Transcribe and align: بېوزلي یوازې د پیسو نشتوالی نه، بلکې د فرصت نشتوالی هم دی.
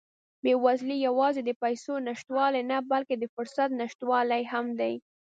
بېوزلي 0.43 0.97
یوازې 1.07 1.41
د 1.45 1.51
پیسو 1.63 1.93
نشتوالی 2.07 2.61
نه، 2.71 2.77
بلکې 2.91 3.15
د 3.17 3.23
فرصت 3.35 3.69
نشتوالی 3.81 4.43
هم 4.51 4.65
دی. 4.79 4.93